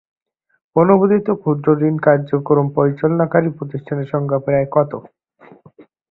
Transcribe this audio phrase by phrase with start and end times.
[0.75, 4.91] অনুমোদিত ক্ষুদ্রঋণ কার্যক্রম পরিচালনাকারী প্রতিষ্ঠানের সংখ্যা প্রায় কত?